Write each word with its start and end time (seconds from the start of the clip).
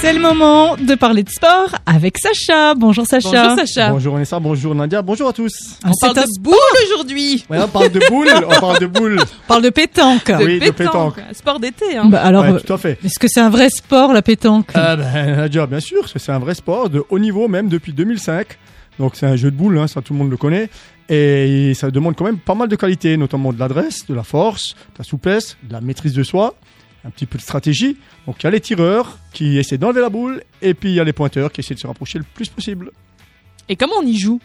C'est 0.00 0.14
le 0.14 0.20
moment 0.20 0.76
de 0.76 0.94
parler 0.94 1.22
de 1.22 1.28
sport 1.28 1.68
avec 1.84 2.16
Sacha. 2.16 2.74
Bonjour 2.74 3.06
Sacha. 3.06 3.28
Bonjour 3.48 3.66
Sacha. 3.66 3.90
Bonjour 3.90 4.14
Vanessa, 4.14 4.40
bonjour 4.40 4.74
Nadia, 4.74 5.02
bonjour 5.02 5.28
à 5.28 5.32
tous. 5.34 5.52
On 5.84 5.92
c'est 5.92 6.14
parle 6.14 6.26
de 6.26 6.40
boule 6.40 6.54
aujourd'hui. 6.86 7.44
Ouais, 7.50 7.58
on 7.62 7.68
parle 7.68 7.90
de 7.90 8.00
boules, 8.08 8.28
on 8.46 8.60
parle 8.60 8.78
de 8.78 8.86
boules. 8.86 9.18
on 9.20 9.46
parle 9.46 9.62
de 9.62 9.68
pétanque. 9.70 10.32
Oui, 10.38 10.58
de 10.58 10.70
pétanque. 10.70 11.18
Un 11.18 11.34
sport 11.34 11.60
d'été. 11.60 11.98
Hein. 11.98 12.06
Bah, 12.06 12.22
alors, 12.22 12.44
Ouais, 12.44 12.52
euh, 12.52 12.60
tout 12.60 12.72
à 12.72 12.78
fait. 12.78 12.98
est-ce 13.04 13.18
que 13.18 13.28
c'est 13.28 13.40
un 13.40 13.50
vrai 13.50 13.68
sport 13.68 14.14
la 14.14 14.22
pétanque? 14.22 14.70
Euh, 14.74 14.96
ben, 14.96 15.36
Nadia, 15.36 15.66
bien 15.66 15.80
sûr, 15.80 16.08
c'est 16.08 16.32
un 16.32 16.38
vrai 16.38 16.54
sport 16.54 16.88
de 16.88 17.04
haut 17.10 17.18
niveau 17.18 17.46
même 17.46 17.68
depuis 17.68 17.92
2005. 17.92 18.46
Donc 18.98 19.16
c'est 19.16 19.26
un 19.26 19.36
jeu 19.36 19.50
de 19.50 19.56
boules, 19.56 19.78
hein, 19.78 19.86
ça 19.86 20.00
tout 20.00 20.14
le 20.14 20.18
monde 20.18 20.30
le 20.30 20.36
connaît. 20.38 20.70
Et 21.10 21.74
ça 21.74 21.90
demande 21.90 22.16
quand 22.16 22.24
même 22.24 22.38
pas 22.38 22.54
mal 22.54 22.68
de 22.68 22.76
qualités, 22.76 23.16
notamment 23.18 23.52
de 23.52 23.58
l'adresse, 23.58 24.06
de 24.06 24.14
la 24.14 24.22
force, 24.22 24.74
de 24.94 24.98
la 25.00 25.04
souplesse, 25.04 25.56
de 25.62 25.72
la 25.74 25.80
maîtrise 25.82 26.14
de 26.14 26.22
soi, 26.22 26.54
un 27.04 27.10
petit 27.10 27.26
peu 27.26 27.38
de 27.38 27.42
stratégie. 27.42 27.96
Donc 28.26 28.36
il 28.40 28.44
y 28.44 28.46
a 28.46 28.50
les 28.50 28.60
tireurs 28.60 29.18
qui 29.32 29.58
essaient 29.58 29.78
d'enlever 29.78 30.00
la 30.00 30.10
boule, 30.10 30.42
et 30.62 30.74
puis 30.74 30.90
il 30.90 30.94
y 30.94 31.00
a 31.00 31.04
les 31.04 31.12
pointeurs 31.12 31.52
qui 31.52 31.60
essaient 31.60 31.74
de 31.74 31.80
se 31.80 31.86
rapprocher 31.86 32.18
le 32.18 32.24
plus 32.34 32.48
possible. 32.48 32.90
Et 33.68 33.76
comment 33.76 33.96
on 34.00 34.06
y 34.06 34.18
joue? 34.18 34.40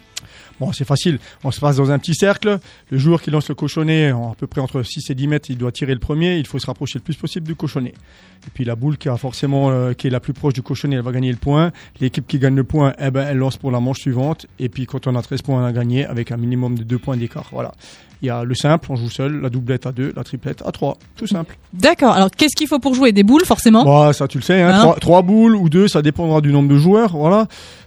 Bon, 0.60 0.72
c'est 0.72 0.86
facile. 0.86 1.18
On 1.44 1.50
se 1.50 1.60
passe 1.60 1.76
dans 1.76 1.90
un 1.90 1.98
petit 1.98 2.14
cercle. 2.14 2.58
Le 2.90 2.98
joueur 2.98 3.20
qui 3.20 3.30
lance 3.30 3.48
le 3.48 3.54
cochonnet, 3.54 4.08
à 4.10 4.34
peu 4.38 4.46
près 4.46 4.60
entre 4.60 4.82
6 4.82 5.10
et 5.10 5.14
10 5.14 5.28
mètres, 5.28 5.50
il 5.50 5.58
doit 5.58 5.72
tirer 5.72 5.92
le 5.92 6.00
premier. 6.00 6.38
Il 6.38 6.46
faut 6.46 6.58
se 6.58 6.66
rapprocher 6.66 6.98
le 6.98 7.04
plus 7.04 7.16
possible 7.16 7.46
du 7.46 7.54
cochonnet. 7.54 7.94
Et 8.46 8.50
puis 8.54 8.64
la 8.64 8.76
boule 8.76 8.96
qui 8.96 9.08
a 9.08 9.16
forcément, 9.16 9.70
euh, 9.70 9.92
qui 9.92 10.06
est 10.06 10.10
la 10.10 10.20
plus 10.20 10.32
proche 10.32 10.54
du 10.54 10.62
cochonnet, 10.62 10.96
elle 10.96 11.02
va 11.02 11.12
gagner 11.12 11.30
le 11.30 11.36
point. 11.36 11.72
L'équipe 12.00 12.26
qui 12.26 12.38
gagne 12.38 12.54
le 12.54 12.64
point, 12.64 12.94
eh 12.98 13.10
ben, 13.10 13.26
elle 13.28 13.38
lance 13.38 13.56
pour 13.56 13.70
la 13.70 13.80
manche 13.80 14.00
suivante. 14.00 14.46
Et 14.58 14.68
puis 14.68 14.86
quand 14.86 15.06
on 15.06 15.14
a 15.14 15.22
13 15.22 15.42
points 15.42 15.66
à 15.66 15.72
gagner, 15.72 16.06
avec 16.06 16.32
un 16.32 16.36
minimum 16.36 16.78
de 16.78 16.84
2 16.84 16.98
points 16.98 17.16
d'écart. 17.16 17.48
Voilà. 17.52 17.72
Il 18.22 18.28
y 18.28 18.30
a 18.30 18.44
le 18.44 18.54
simple, 18.54 18.86
on 18.90 18.96
joue 18.96 19.10
seul, 19.10 19.42
la 19.42 19.50
doublette 19.50 19.86
à 19.86 19.92
2, 19.92 20.14
la 20.16 20.24
triplette 20.24 20.62
à 20.64 20.72
3. 20.72 20.96
Tout 21.16 21.26
simple. 21.26 21.58
D'accord. 21.74 22.12
Alors 22.12 22.30
qu'est-ce 22.30 22.56
qu'il 22.56 22.66
faut 22.66 22.78
pour 22.78 22.94
jouer? 22.94 23.12
Des 23.12 23.24
boules 23.24 23.44
forcément? 23.44 23.84
Bon, 23.84 24.10
ça 24.12 24.26
tu 24.26 24.38
le 24.38 24.42
sais, 24.42 24.62
hein, 24.62 24.70
Hein? 24.74 24.80
Trois, 24.80 24.96
trois 24.96 25.22
boules 25.22 25.54
ou 25.54 25.68
deux, 25.68 25.86
ça 25.86 26.00
dépendra 26.00 26.40
du 26.40 26.50
nombre 26.50 26.68
de 26.68 26.78
joueurs. 26.78 27.16
Voilà. 27.16 27.46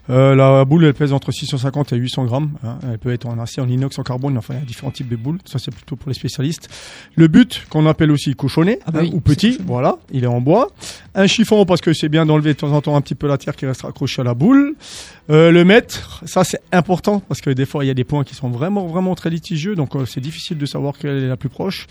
Euh, 0.09 0.35
la 0.35 0.65
boule, 0.65 0.85
elle 0.85 0.93
pèse 0.93 1.13
entre 1.13 1.31
650 1.31 1.93
et 1.93 1.95
800 1.97 2.18
grammes. 2.25 2.51
hein. 2.63 2.79
Elle 2.83 2.97
peut 2.99 3.11
être 3.11 3.25
en 3.27 3.37
acier, 3.39 3.61
en 3.61 3.67
inox, 3.69 3.97
en 3.99 4.03
carbone. 4.03 4.37
Enfin, 4.37 4.53
il 4.55 4.59
y 4.59 4.63
a 4.63 4.65
différents 4.65 4.91
types 4.91 5.09
de 5.09 5.15
boules. 5.15 5.39
Ça, 5.45 5.59
c'est 5.59 5.71
plutôt 5.73 5.95
pour 5.95 6.09
les 6.09 6.15
spécialistes. 6.15 6.69
Le 7.15 7.27
but, 7.27 7.65
qu'on 7.69 7.85
appelle 7.85 8.11
aussi 8.11 8.33
cochonnet 8.35 8.79
Ah 8.85 8.91
bah 8.91 9.01
hein, 9.03 9.09
ou 9.13 9.19
petit, 9.21 9.57
voilà, 9.65 9.97
il 10.11 10.23
est 10.23 10.27
en 10.27 10.41
bois. 10.41 10.69
Un 11.15 11.27
chiffon 11.27 11.65
parce 11.65 11.81
que 11.81 11.93
c'est 11.93 12.09
bien 12.09 12.25
d'enlever 12.25 12.53
de 12.53 12.59
temps 12.59 12.71
en 12.71 12.81
temps 12.81 12.95
un 12.95 13.01
petit 13.01 13.15
peu 13.15 13.27
la 13.27 13.37
terre 13.37 13.55
qui 13.55 13.65
reste 13.65 13.83
accrochée 13.85 14.21
à 14.21 14.25
la 14.25 14.33
boule. 14.33 14.75
Euh, 15.29 15.51
le 15.51 15.63
mètre, 15.63 16.23
ça 16.25 16.43
c'est 16.43 16.61
important 16.71 17.19
parce 17.19 17.39
que 17.41 17.51
des 17.51 17.67
fois 17.67 17.83
il 17.85 17.87
y 17.87 17.91
a 17.91 17.93
des 17.93 18.03
points 18.03 18.23
qui 18.23 18.33
sont 18.33 18.49
vraiment 18.49 18.87
vraiment 18.87 19.13
très 19.13 19.29
litigieux, 19.29 19.75
donc 19.75 19.95
euh, 19.95 20.05
c'est 20.07 20.21
difficile 20.21 20.57
de 20.57 20.65
savoir 20.65 20.97
quelle 20.97 21.17
est 21.23 21.27
la 21.27 21.37
plus 21.37 21.49
proche. 21.49 21.85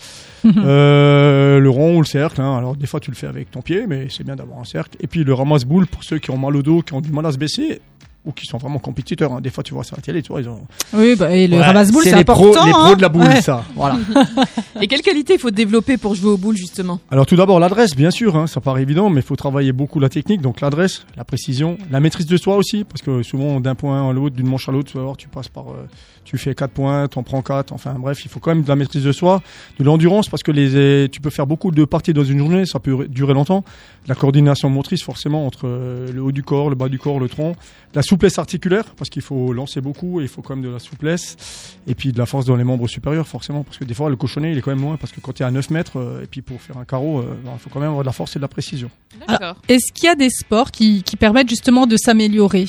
Euh, 0.45 1.59
le 1.59 1.69
rond 1.69 1.95
ou 1.97 1.99
le 2.01 2.05
cercle. 2.05 2.41
hein. 2.41 2.57
Alors 2.57 2.75
des 2.75 2.87
fois 2.87 2.99
tu 2.99 3.11
le 3.11 3.15
fais 3.15 3.27
avec 3.27 3.51
ton 3.51 3.61
pied, 3.61 3.85
mais 3.87 4.07
c'est 4.09 4.23
bien 4.25 4.35
d'avoir 4.35 4.59
un 4.59 4.65
cercle. 4.65 4.97
Et 4.99 5.07
puis 5.07 5.23
le 5.23 5.33
ramasse-boule 5.33 5.87
pour 5.87 6.03
ceux 6.03 6.19
qui 6.19 6.31
ont 6.31 6.37
mal 6.37 6.55
au 6.55 6.61
dos, 6.61 6.81
qui 6.81 6.93
ont 6.93 7.01
du 7.01 7.11
mal 7.11 7.25
à 7.25 7.31
se 7.31 7.37
baisser 7.37 7.81
ou 8.25 8.31
qui 8.31 8.45
sont 8.45 8.57
vraiment 8.57 8.79
compétiteurs. 8.79 9.33
hein. 9.33 9.41
Des 9.41 9.49
fois 9.49 9.63
tu 9.63 9.73
vois 9.73 9.83
ça 9.83 9.95
à 9.95 9.97
la 9.97 10.01
télé, 10.01 10.21
tu 10.21 10.29
vois 10.31 10.41
ils 10.41 10.49
ont. 10.49 10.61
Oui, 10.93 11.15
bah, 11.15 11.31
et 11.33 11.47
le 11.47 11.57
Ouais, 11.57 11.63
ramasse-boule 11.63 12.03
c'est 12.03 12.11
les 12.13 12.21
important. 12.21 12.51
pros, 12.51 12.65
les 12.65 12.71
pros 12.71 12.81
hein. 12.81 12.95
de 12.95 13.01
la 13.01 13.09
boule, 13.09 13.23
Ouais. 13.23 13.41
ça. 13.41 13.63
Voilà. 13.75 13.97
Et 14.81 14.87
quelle 14.87 15.01
qualité 15.01 15.33
il 15.33 15.39
faut 15.39 15.51
développer 15.51 15.97
pour 15.97 16.15
jouer 16.15 16.31
aux 16.31 16.37
boules 16.37 16.55
justement? 16.57 16.99
Alors 17.11 17.25
tout 17.25 17.35
d'abord 17.35 17.59
l'adresse, 17.59 17.95
bien 17.95 18.11
sûr, 18.11 18.35
hein, 18.35 18.47
ça 18.47 18.61
paraît 18.61 18.81
évident, 18.81 19.09
mais 19.09 19.21
il 19.21 19.25
faut 19.25 19.35
travailler 19.35 19.71
beaucoup 19.71 19.99
la 19.99 20.09
technique, 20.09 20.41
donc 20.41 20.61
l'adresse, 20.61 21.05
la 21.17 21.23
précision, 21.23 21.77
la 21.91 21.99
maîtrise 21.99 22.25
de 22.27 22.37
soi 22.37 22.55
aussi, 22.55 22.83
parce 22.83 23.01
que 23.01 23.23
souvent 23.23 23.59
d'un 23.59 23.75
point 23.75 24.09
à 24.09 24.13
l'autre, 24.13 24.35
d'une 24.35 24.47
manche 24.47 24.69
à 24.69 24.71
l'autre, 24.71 24.91
tu 24.91 24.97
vas 24.97 25.03
voir, 25.03 25.17
tu 25.17 25.27
passes 25.27 25.49
par, 25.49 25.69
euh, 25.69 25.87
tu 26.23 26.37
fais 26.37 26.53
quatre 26.55 26.71
points, 26.71 27.07
t'en 27.07 27.23
prends 27.23 27.41
quatre, 27.41 27.73
enfin 27.73 27.95
bref, 27.97 28.23
il 28.23 28.29
faut 28.29 28.39
quand 28.39 28.51
même 28.53 28.63
de 28.63 28.67
la 28.69 28.75
maîtrise 28.75 29.03
de 29.03 29.11
soi, 29.11 29.41
de 29.79 29.83
l'endurance, 29.83 30.29
parce 30.29 30.43
que 30.43 30.51
les, 30.51 30.75
euh, 30.75 31.07
tu 31.09 31.19
peux 31.21 31.29
faire 31.29 31.47
beaucoup 31.47 31.71
de 31.71 31.83
parties 31.85 32.13
dans 32.13 32.23
une 32.23 32.37
journée, 32.39 32.65
ça 32.65 32.79
peut 32.79 33.07
durer 33.07 33.33
longtemps, 33.33 33.63
la 34.07 34.15
coordination 34.15 34.69
motrice 34.69 35.03
forcément 35.03 35.45
entre 35.45 35.61
euh, 35.65 36.11
le 36.11 36.21
haut 36.21 36.31
du 36.31 36.43
corps, 36.43 36.69
le 36.69 36.75
bas 36.75 36.87
du 36.89 36.99
corps, 36.99 37.19
le 37.19 37.27
tronc, 37.27 37.55
la 37.95 38.01
souplesse 38.09 38.39
articulaire, 38.39 38.85
parce 38.97 39.09
qu'il 39.09 39.21
faut 39.21 39.53
lancer 39.53 39.81
beaucoup, 39.81 40.19
et 40.19 40.23
il 40.23 40.29
faut 40.29 40.41
quand 40.41 40.55
même 40.55 40.65
de 40.65 40.71
la 40.71 40.79
souplesse, 40.79 41.77
et 41.87 41.93
puis 41.93 42.11
de 42.11 42.17
la 42.17 42.25
force 42.25 42.45
dans 42.45 42.55
les 42.55 42.63
membres 42.63 42.87
supérieurs 42.87 43.27
forcément, 43.27 43.63
parce 43.63 43.77
que 43.77 43.85
des 43.85 43.93
fois 43.93 44.09
le 44.09 44.15
cochonnet 44.15 44.51
il 44.51 44.57
est 44.57 44.61
quand 44.61 44.71
même 44.71 44.81
loin, 44.81 44.97
parce 44.97 45.11
que 45.13 45.19
quand 45.19 45.33
tu 45.33 45.43
es 45.43 45.45
à 45.45 45.51
9 45.51 45.69
mètres, 45.69 45.99
euh, 45.99 46.23
et 46.23 46.25
puis 46.25 46.41
pour 46.41 46.59
faire 46.59 46.77
un 46.77 46.85
carreau, 46.85 47.19
euh, 47.19 47.37
ben, 47.45 47.51
il 47.53 47.59
faut 47.59 47.69
quand 47.69 47.79
même 47.79 47.89
avoir 47.89 48.03
de 48.03 48.07
la 48.07 48.11
force 48.11 48.35
et 48.35 48.39
de 48.39 48.41
la 48.41 48.47
précision. 48.47 48.89
D'accord. 49.27 49.57
Est-ce 49.67 49.93
qu'il 49.93 50.05
y 50.05 50.09
a 50.09 50.15
des 50.15 50.31
sports 50.31 50.71
qui, 50.71 51.03
qui 51.03 51.17
permettent 51.17 51.49
justement 51.49 51.85
de 51.85 51.97
s'améliorer? 51.97 52.65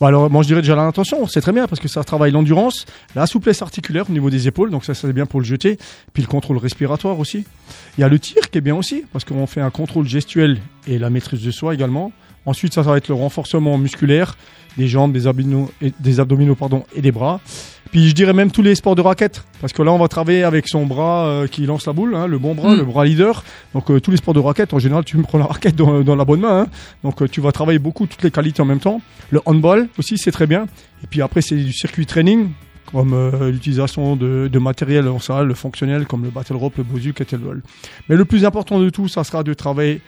Bon, 0.00 0.06
alors, 0.06 0.30
moi, 0.30 0.42
je 0.42 0.48
dirais 0.48 0.60
déjà 0.60 0.76
la 0.76 0.84
natation, 0.84 1.26
c'est 1.26 1.40
très 1.40 1.52
bien 1.52 1.66
parce 1.66 1.80
que 1.80 1.88
ça 1.88 2.04
travaille 2.04 2.30
l'endurance, 2.30 2.86
la 3.16 3.26
souplesse 3.26 3.62
articulaire 3.62 4.08
au 4.08 4.12
niveau 4.12 4.30
des 4.30 4.46
épaules, 4.46 4.70
donc 4.70 4.84
ça, 4.84 4.94
c'est 4.94 5.12
bien 5.12 5.26
pour 5.26 5.40
le 5.40 5.46
jeter. 5.46 5.76
Puis 6.12 6.22
le 6.22 6.28
contrôle 6.28 6.58
respiratoire 6.58 7.18
aussi. 7.18 7.44
Il 7.96 8.02
y 8.02 8.04
a 8.04 8.08
le 8.08 8.18
tir 8.20 8.48
qui 8.50 8.58
est 8.58 8.60
bien 8.60 8.76
aussi 8.76 9.04
parce 9.12 9.24
qu'on 9.24 9.46
fait 9.48 9.60
un 9.60 9.70
contrôle 9.70 10.06
gestuel 10.06 10.60
et 10.88 10.98
la 10.98 11.10
maîtrise 11.10 11.42
de 11.42 11.50
soi 11.50 11.74
également. 11.74 12.12
Ensuite, 12.46 12.72
ça, 12.74 12.82
ça 12.82 12.90
va 12.90 12.96
être 12.96 13.08
le 13.08 13.14
renforcement 13.14 13.76
musculaire 13.78 14.36
des 14.78 14.88
jambes, 14.88 15.12
des 15.12 15.26
abdominaux, 15.26 15.70
et, 15.82 15.92
des 16.00 16.20
abdominaux 16.20 16.54
pardon, 16.54 16.84
et 16.94 17.02
des 17.02 17.12
bras. 17.12 17.40
Puis 17.90 18.08
je 18.08 18.14
dirais 18.14 18.32
même 18.32 18.50
tous 18.50 18.62
les 18.62 18.74
sports 18.74 18.94
de 18.94 19.00
raquette, 19.00 19.44
parce 19.60 19.72
que 19.72 19.82
là 19.82 19.92
on 19.92 19.98
va 19.98 20.08
travailler 20.08 20.44
avec 20.44 20.68
son 20.68 20.86
bras 20.86 21.26
euh, 21.26 21.46
qui 21.46 21.64
lance 21.66 21.86
la 21.86 21.92
boule, 21.92 22.14
hein, 22.14 22.26
le 22.26 22.38
bon 22.38 22.54
bras, 22.54 22.74
Mm. 22.74 22.78
le 22.78 22.84
bras 22.84 23.04
leader. 23.04 23.42
Donc 23.74 23.90
euh, 23.90 23.98
tous 23.98 24.10
les 24.10 24.18
sports 24.18 24.34
de 24.34 24.40
raquette, 24.40 24.74
en 24.74 24.78
général 24.78 25.04
tu 25.04 25.16
me 25.16 25.22
prends 25.22 25.38
la 25.38 25.46
raquette 25.46 25.74
dans, 25.74 26.02
dans 26.02 26.14
la 26.14 26.24
bonne 26.24 26.40
main, 26.40 26.62
hein. 26.62 26.66
donc 27.02 27.22
euh, 27.22 27.28
tu 27.28 27.40
vas 27.40 27.50
travailler 27.50 27.78
beaucoup 27.78 28.06
toutes 28.06 28.22
les 28.22 28.30
qualités 28.30 28.60
en 28.62 28.66
même 28.66 28.78
temps. 28.80 29.00
Le 29.30 29.40
handball 29.46 29.88
aussi 29.98 30.18
c'est 30.18 30.32
très 30.32 30.46
bien. 30.46 30.66
Et 31.02 31.06
puis 31.08 31.22
après 31.22 31.40
c'est 31.40 31.56
du 31.56 31.72
circuit 31.72 32.06
training, 32.06 32.50
comme 32.90 33.12
euh, 33.12 33.50
l'utilisation 33.50 34.16
de, 34.16 34.48
de 34.50 34.58
matériel 34.58 35.08
en 35.08 35.18
salle, 35.18 35.46
le 35.46 35.54
fonctionnel 35.54 36.06
comme 36.06 36.24
le 36.24 36.30
battle 36.30 36.56
rope, 36.56 36.78
le 36.78 36.84
bosu, 36.84 37.12
kettlebell. 37.12 37.62
Mais 38.08 38.16
le 38.16 38.24
plus 38.24 38.44
important 38.44 38.80
de 38.80 38.88
tout, 38.90 39.08
ça 39.08 39.24
sera 39.24 39.42
de 39.42 39.54
travailler 39.54 40.00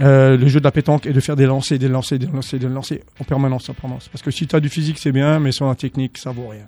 euh, 0.00 0.36
le 0.36 0.46
jeu 0.48 0.60
de 0.60 0.64
la 0.64 0.70
pétanque 0.70 1.06
et 1.06 1.12
de 1.12 1.20
faire 1.20 1.36
des 1.36 1.46
lancers, 1.46 1.78
des 1.78 1.88
lancers, 1.88 2.18
des 2.18 2.26
lancers, 2.26 2.60
des 2.60 2.68
lancers 2.68 2.98
en 3.18 3.24
permanence, 3.24 3.68
en 3.70 3.74
permanence. 3.74 4.08
Parce 4.08 4.22
que 4.22 4.30
si 4.30 4.46
tu 4.46 4.54
as 4.54 4.60
du 4.60 4.68
physique, 4.68 4.98
c'est 4.98 5.12
bien, 5.12 5.40
mais 5.40 5.52
sans 5.52 5.68
la 5.68 5.74
technique, 5.74 6.18
ça 6.18 6.30
vaut 6.30 6.48
rien. 6.48 6.66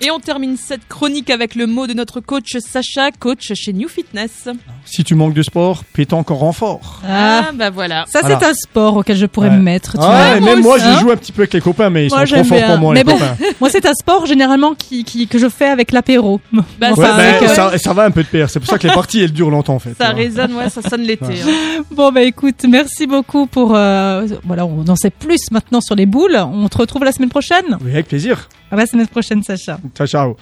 Et 0.00 0.10
on 0.10 0.20
termine 0.20 0.58
cette 0.58 0.86
chronique 0.88 1.30
avec 1.30 1.54
le 1.54 1.66
mot 1.66 1.86
de 1.86 1.94
notre 1.94 2.20
coach 2.20 2.58
Sacha, 2.58 3.10
coach 3.12 3.52
chez 3.54 3.72
New 3.72 3.88
Fitness. 3.88 4.48
Si 4.88 5.02
tu 5.04 5.14
manques 5.14 5.34
de 5.34 5.42
sport, 5.42 5.82
pétanque 5.92 6.30
en 6.30 6.36
renfort. 6.36 7.00
Ah, 7.06 7.50
bah 7.54 7.70
voilà. 7.70 8.04
Ça 8.08 8.20
c'est 8.22 8.28
Voilà. 8.28 8.48
un 8.50 8.54
sport 8.54 8.96
auquel 8.96 9.16
je 9.16 9.26
pourrais 9.26 9.48
Ouais. 9.50 9.56
me 9.56 9.62
mettre. 9.62 9.92
tu 9.92 9.98
Ah, 10.00 10.06
vois. 10.32 10.40
moi 10.40 10.54
même 10.54 10.62
moi, 10.62 10.78
je 10.78 11.00
joue 11.00 11.10
un 11.10 11.16
petit 11.16 11.32
peu 11.32 11.42
avec 11.42 11.52
les 11.54 11.60
copains, 11.60 11.90
mais 11.90 12.06
ils 12.06 12.08
Moi, 12.08 12.24
sont 12.26 12.34
trop 12.36 12.44
forts 12.44 12.56
bien. 12.58 12.66
pour 12.68 12.78
moi, 12.78 12.94
Mais 12.94 13.00
les 13.00 13.04
bon, 13.04 13.12
copains. 13.18 13.36
Moi 13.60 13.68
c'est 13.70 13.84
un 13.84 13.92
sport 13.94 14.26
généralement 14.26 14.74
qui, 14.74 15.04
qui, 15.04 15.26
que 15.26 15.38
je 15.38 15.48
fais 15.48 15.66
avec 15.66 15.92
l'apéro. 15.92 16.40
Bah, 16.52 16.62
Bon, 16.80 16.88
Ouais, 16.90 16.94
ça, 17.78 17.92
va 17.92 18.04
un 18.04 18.10
peu 18.10 18.22
de 18.22 18.28
pair. 18.28 18.48
C'est 18.48 18.60
pour 18.60 18.68
ça 18.68 18.78
que 18.78 18.86
les 18.86 18.94
parties, 18.94 19.20
elles 19.22 19.32
durent 19.32 19.50
longtemps, 19.50 19.74
en 19.74 19.78
fait. 19.80 19.94
Ça 19.98 20.10
résonne, 20.10 20.54
ouais, 20.54 20.70
ça 20.70 20.82
sonne 20.82 21.02
l'été. 21.02 21.24
Ouais. 21.26 21.40
hein. 21.46 21.82
Bon 21.90 22.12
bah 22.12 22.22
écoute, 22.22 22.64
merci 22.68 23.06
beaucoup 23.06 23.46
pour 23.46 23.72
euh, 23.74 24.26
voilà, 24.44 24.64
on 24.66 24.86
en 24.88 24.96
sait 24.96 25.10
plus 25.10 25.50
maintenant 25.50 25.80
sur 25.80 25.94
les 25.96 26.06
boules. 26.06 26.36
On 26.36 26.68
te 26.68 26.78
retrouve 26.78 27.04
la 27.04 27.12
semaine 27.12 27.28
prochaine. 27.30 27.76
Oui, 27.84 27.90
avec 27.92 28.08
plaisir. 28.08 28.48
À 28.70 28.76
la 28.76 28.86
semaine 28.86 29.06
prochaine 29.08 29.42
Sacha. 29.42 29.78
Ciao, 29.96 30.06
ciao. 30.06 30.36